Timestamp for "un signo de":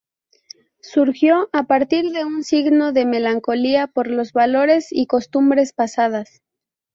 2.25-3.05